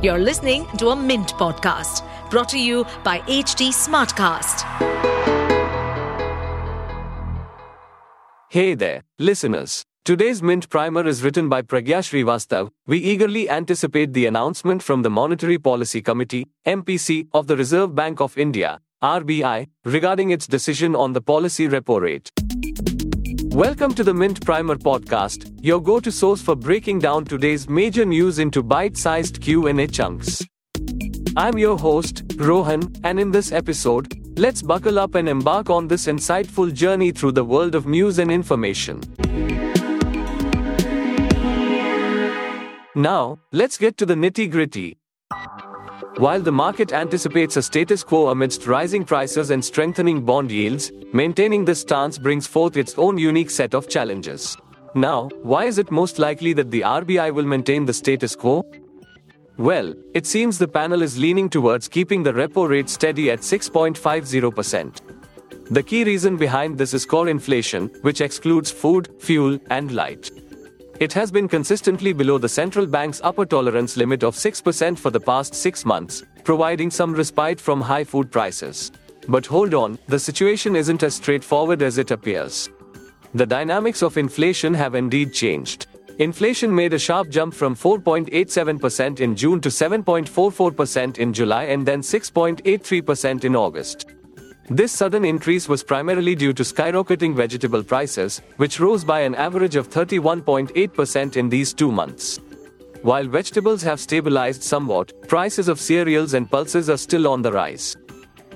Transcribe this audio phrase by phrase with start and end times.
[0.00, 4.62] You're listening to a Mint podcast brought to you by HT Smartcast.
[8.48, 9.82] Hey there, listeners.
[10.04, 12.70] Today's Mint Primer is written by Pragya Srivastav.
[12.86, 18.20] We eagerly anticipate the announcement from the Monetary Policy Committee, MPC, of the Reserve Bank
[18.20, 22.30] of India, RBI, regarding its decision on the policy repo rate.
[23.52, 28.38] Welcome to the Mint Primer podcast, your go-to source for breaking down today's major news
[28.38, 30.42] into bite-sized Q&A chunks.
[31.36, 36.06] I'm your host, Rohan, and in this episode, let's buckle up and embark on this
[36.06, 39.00] insightful journey through the world of news and information.
[42.94, 44.98] Now, let's get to the nitty-gritty.
[46.18, 51.64] While the market anticipates a status quo amidst rising prices and strengthening bond yields, maintaining
[51.64, 54.56] this stance brings forth its own unique set of challenges.
[54.96, 58.68] Now, why is it most likely that the RBI will maintain the status quo?
[59.58, 65.00] Well, it seems the panel is leaning towards keeping the repo rate steady at 6.50%.
[65.70, 70.32] The key reason behind this is core inflation, which excludes food, fuel, and light.
[71.00, 75.20] It has been consistently below the central bank's upper tolerance limit of 6% for the
[75.20, 78.90] past six months, providing some respite from high food prices.
[79.28, 82.68] But hold on, the situation isn't as straightforward as it appears.
[83.32, 85.86] The dynamics of inflation have indeed changed.
[86.18, 92.00] Inflation made a sharp jump from 4.87% in June to 7.44% in July and then
[92.00, 94.17] 6.83% in August.
[94.70, 99.76] This sudden increase was primarily due to skyrocketing vegetable prices, which rose by an average
[99.76, 102.38] of 31.8% in these two months.
[103.00, 107.96] While vegetables have stabilized somewhat, prices of cereals and pulses are still on the rise.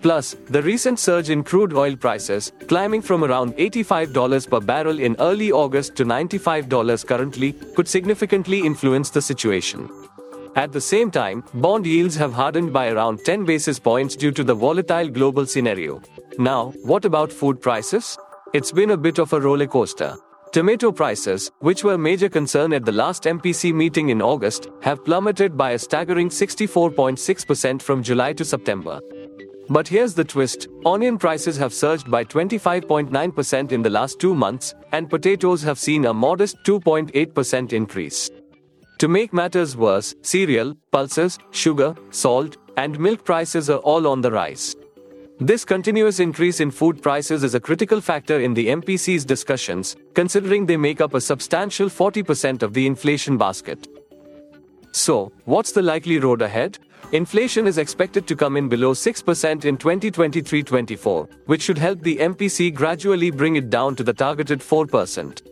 [0.00, 5.16] Plus, the recent surge in crude oil prices, climbing from around $85 per barrel in
[5.18, 9.90] early August to $95 currently, could significantly influence the situation.
[10.56, 14.42] At the same time, bond yields have hardened by around 10 basis points due to
[14.42, 16.00] the volatile global scenario.
[16.38, 18.16] Now, what about food prices?
[18.54, 20.16] It's been a bit of a roller coaster.
[20.52, 25.04] Tomato prices, which were a major concern at the last MPC meeting in August, have
[25.04, 28.98] plummeted by a staggering 64.6% from July to September.
[29.68, 34.74] But here's the twist onion prices have surged by 25.9% in the last two months,
[34.92, 38.30] and potatoes have seen a modest 2.8% increase.
[38.98, 44.32] To make matters worse, cereal, pulses, sugar, salt, and milk prices are all on the
[44.32, 44.74] rise.
[45.38, 50.64] This continuous increase in food prices is a critical factor in the MPC's discussions, considering
[50.64, 53.86] they make up a substantial 40% of the inflation basket.
[54.92, 56.78] So, what's the likely road ahead?
[57.12, 62.16] Inflation is expected to come in below 6% in 2023 24, which should help the
[62.16, 65.42] MPC gradually bring it down to the targeted 4%.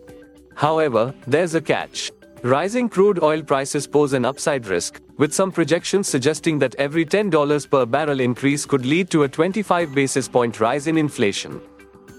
[0.54, 2.10] However, there's a catch.
[2.44, 7.70] Rising crude oil prices pose an upside risk, with some projections suggesting that every $10
[7.70, 11.58] per barrel increase could lead to a 25 basis point rise in inflation.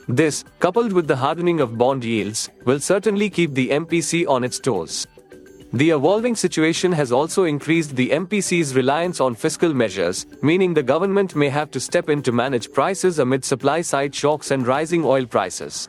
[0.08, 4.58] This, coupled with the hardening of bond yields, will certainly keep the MPC on its
[4.58, 5.06] toes.
[5.74, 11.36] The evolving situation has also increased the MPC's reliance on fiscal measures, meaning the government
[11.36, 15.28] may have to step in to manage prices amid supply side shocks and rising oil
[15.28, 15.88] prices.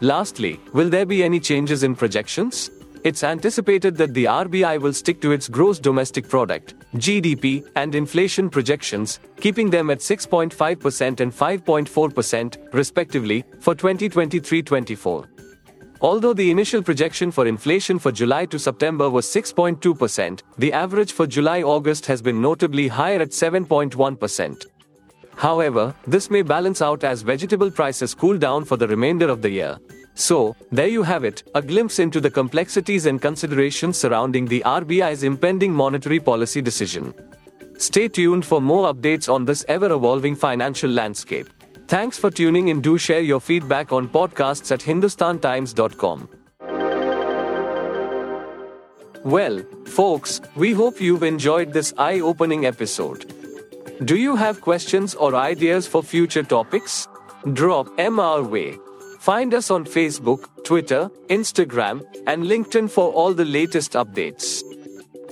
[0.00, 2.70] Lastly, will there be any changes in projections?
[3.04, 8.48] It's anticipated that the RBI will stick to its gross domestic product, GDP, and inflation
[8.48, 15.28] projections, keeping them at 6.5% and 5.4%, respectively, for 2023 24.
[16.00, 21.26] Although the initial projection for inflation for July to September was 6.2%, the average for
[21.26, 24.66] July August has been notably higher at 7.1%.
[25.36, 29.50] However, this may balance out as vegetable prices cool down for the remainder of the
[29.50, 29.78] year.
[30.14, 35.24] So, there you have it, a glimpse into the complexities and considerations surrounding the RBI's
[35.24, 37.12] impending monetary policy decision.
[37.78, 41.48] Stay tuned for more updates on this ever evolving financial landscape.
[41.88, 42.80] Thanks for tuning in.
[42.80, 46.28] Do share your feedback on podcasts at hindustantimes.com.
[49.24, 53.32] Well, folks, we hope you've enjoyed this eye opening episode.
[54.04, 57.08] Do you have questions or ideas for future topics?
[57.52, 58.78] Drop our way.
[59.24, 64.62] Find us on Facebook, Twitter, Instagram, and LinkedIn for all the latest updates.